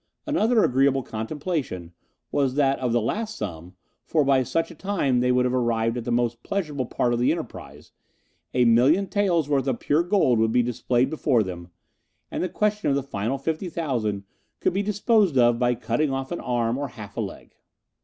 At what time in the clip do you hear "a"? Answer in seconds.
4.71-4.73, 8.55-8.65, 17.15-17.21